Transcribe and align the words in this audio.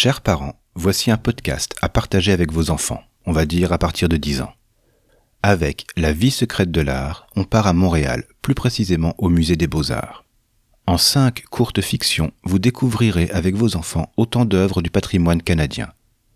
Chers 0.00 0.20
parents, 0.20 0.54
voici 0.76 1.10
un 1.10 1.16
podcast 1.16 1.74
à 1.82 1.88
partager 1.88 2.30
avec 2.30 2.52
vos 2.52 2.70
enfants, 2.70 3.02
on 3.26 3.32
va 3.32 3.46
dire 3.46 3.72
à 3.72 3.78
partir 3.78 4.08
de 4.08 4.16
10 4.16 4.42
ans. 4.42 4.52
Avec 5.42 5.88
La 5.96 6.12
vie 6.12 6.30
secrète 6.30 6.70
de 6.70 6.80
l'art, 6.80 7.26
on 7.34 7.42
part 7.42 7.66
à 7.66 7.72
Montréal, 7.72 8.22
plus 8.40 8.54
précisément 8.54 9.16
au 9.18 9.28
musée 9.28 9.56
des 9.56 9.66
beaux-arts. 9.66 10.24
En 10.86 10.98
cinq 10.98 11.42
courtes 11.50 11.80
fictions, 11.80 12.30
vous 12.44 12.60
découvrirez 12.60 13.28
avec 13.32 13.56
vos 13.56 13.74
enfants 13.74 14.12
autant 14.16 14.44
d'œuvres 14.44 14.82
du 14.82 14.90
patrimoine 14.90 15.42
canadien. 15.42 15.88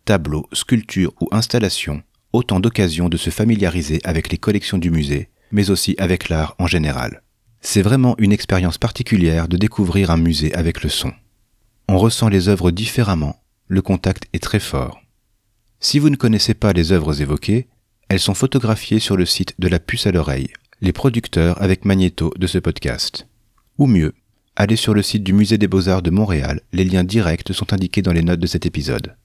Tableaux, 0.06 0.48
sculptures 0.52 1.14
ou 1.20 1.28
installations, 1.30 2.02
autant 2.32 2.58
d'occasions 2.58 3.08
de 3.08 3.16
se 3.16 3.30
familiariser 3.30 4.00
avec 4.02 4.32
les 4.32 4.38
collections 4.38 4.78
du 4.78 4.90
musée, 4.90 5.30
mais 5.52 5.70
aussi 5.70 5.94
avec 5.98 6.30
l'art 6.30 6.56
en 6.58 6.66
général. 6.66 7.22
C'est 7.60 7.82
vraiment 7.82 8.16
une 8.18 8.32
expérience 8.32 8.78
particulière 8.78 9.46
de 9.46 9.56
découvrir 9.56 10.10
un 10.10 10.16
musée 10.16 10.52
avec 10.52 10.82
le 10.82 10.88
son. 10.88 11.12
On 11.88 11.98
ressent 11.98 12.28
les 12.28 12.48
œuvres 12.48 12.72
différemment, 12.72 13.41
le 13.72 13.80
contact 13.80 14.26
est 14.34 14.42
très 14.42 14.60
fort. 14.60 15.00
Si 15.80 15.98
vous 15.98 16.10
ne 16.10 16.16
connaissez 16.16 16.52
pas 16.52 16.74
les 16.74 16.92
œuvres 16.92 17.22
évoquées, 17.22 17.68
elles 18.10 18.20
sont 18.20 18.34
photographiées 18.34 18.98
sur 18.98 19.16
le 19.16 19.24
site 19.24 19.54
de 19.58 19.66
la 19.66 19.78
puce 19.78 20.06
à 20.06 20.12
l'oreille, 20.12 20.52
les 20.82 20.92
producteurs 20.92 21.60
avec 21.62 21.86
Magnéto 21.86 22.34
de 22.36 22.46
ce 22.46 22.58
podcast. 22.58 23.26
Ou 23.78 23.86
mieux, 23.86 24.12
allez 24.56 24.76
sur 24.76 24.92
le 24.92 25.00
site 25.00 25.24
du 25.24 25.32
Musée 25.32 25.56
des 25.56 25.68
Beaux-Arts 25.68 26.02
de 26.02 26.10
Montréal, 26.10 26.60
les 26.74 26.84
liens 26.84 27.02
directs 27.02 27.50
sont 27.54 27.72
indiqués 27.72 28.02
dans 28.02 28.12
les 28.12 28.20
notes 28.20 28.40
de 28.40 28.46
cet 28.46 28.66
épisode. 28.66 29.16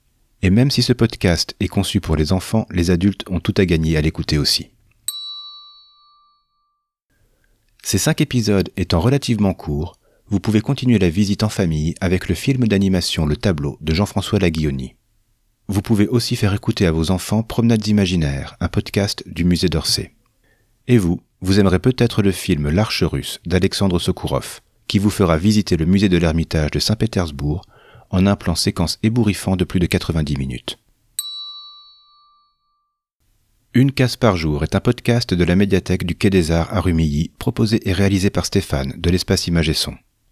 Et 0.42 0.50
même 0.50 0.72
si 0.72 0.81
ce 0.81 0.94
podcast 0.94 1.53
est 1.59 1.68
conçu 1.68 2.00
pour 2.00 2.16
les 2.16 2.31
enfants, 2.31 2.68
les 2.72 2.90
adultes 2.90 3.25
ont 3.30 3.42
tout 3.42 3.56
à 3.58 3.66
gagner 3.66 3.98
à 3.98 4.02
l'écouter 4.02 4.38
aussi. 4.38 4.70
Ces 7.84 7.98
cinq 7.98 8.22
épisodes 8.22 8.70
étant 8.78 9.02
relativement 9.02 9.53
courts, 9.53 9.98
vous 10.30 10.42
pouvez 10.42 10.59
continuer 10.59 11.00
la 11.00 11.09
visite 11.09 11.44
en 11.44 11.50
famille 11.50 11.95
avec 12.02 12.28
le 12.28 12.36
film 12.36 12.67
d'animation 12.67 13.25
Le 13.25 13.38
Tableau 13.38 13.78
de 13.80 13.94
Jean-François 13.94 14.39
Laguioni. 14.39 14.95
Vous 15.69 15.81
pouvez 15.81 16.08
aussi 16.08 16.36
faire 16.36 16.53
écouter 16.53 16.86
à 16.86 16.92
vos 16.92 17.11
enfants 17.11 17.44
Promenades 17.44 17.88
imaginaires, 17.88 18.58
un 18.59 18.67
podcast 18.67 19.23
du 19.25 19.45
musée 19.45 19.69
d'Orsay. 19.69 20.14
Et 20.88 20.97
vous, 20.97 21.22
vous 21.39 21.59
aimerez 21.59 21.80
peut-être 21.80 22.22
le 22.22 22.31
film 22.31 22.69
L'Arche 22.69 23.03
russe 23.03 23.39
d'Alexandre 23.45 24.00
Sokourov, 24.00 24.59
qui 24.88 25.00
vous 25.00 25.09
fera 25.09 25.38
visiter 25.38 25.78
le 25.78 25.86
musée 25.86 26.09
de 26.09 26.17
l'Ermitage 26.17 26.72
de 26.72 26.80
Saint-Pétersbourg 26.80 27.62
en 28.09 28.25
un 28.25 28.36
plan 28.36 28.56
séquence 28.56 29.00
ébouriffant 29.03 29.56
de 29.56 29.64
plus 29.64 29.80
de 29.80 29.86
90 29.86 30.36
minutes. 30.38 30.78
Une 33.73 33.94
case 33.94 34.17
par 34.17 34.36
jour 34.36 34.64
est 34.64 34.75
un 34.75 34.80
podcast 34.81 35.34
de 35.34 35.44
la 35.44 35.56
médiathèque 35.56 36.06
du 36.06 36.16
Quai 36.16 36.30
des 36.30 36.52
Arts 36.52 36.73
à 36.73 36.81
Rumilly, 36.81 37.31
proposé 37.40 37.88
et 37.88 37.94
réalisé 37.94 38.29
par 38.29 38.46
Stéphane 38.46 38.94
de 38.97 39.09
l'espace 39.09 39.47
Image. 39.47 39.88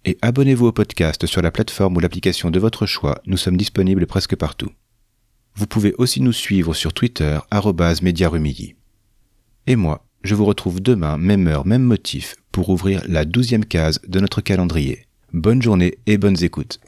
Et 0.06 0.16
abonnez-vous 0.22 0.66
au 0.66 0.72
podcast 0.72 1.26
sur 1.26 1.42
la 1.42 1.50
plateforme 1.50 1.98
ou 1.98 2.00
l'application 2.00 2.50
de 2.50 2.58
votre 2.58 2.86
choix, 2.86 3.20
nous 3.26 3.36
sommes 3.36 3.58
disponibles 3.58 4.06
presque 4.06 4.34
partout. 4.34 4.70
Vous 5.54 5.66
pouvez 5.66 5.92
aussi 5.98 6.22
nous 6.22 6.32
suivre 6.32 6.72
sur 6.72 6.94
Twitter, 6.94 7.38
@mediarumilly. 8.02 8.74
Et 9.66 9.76
moi, 9.76 10.06
je 10.24 10.34
vous 10.34 10.46
retrouve 10.46 10.80
demain, 10.80 11.18
même 11.18 11.48
heure, 11.48 11.66
même 11.66 11.82
motif, 11.82 12.34
pour 12.50 12.70
ouvrir 12.70 13.02
la 13.06 13.26
douzième 13.26 13.66
case 13.66 14.00
de 14.08 14.20
notre 14.20 14.40
calendrier. 14.40 15.04
Bonne 15.34 15.60
journée 15.60 15.98
et 16.06 16.16
bonnes 16.16 16.42
écoutes. 16.42 16.80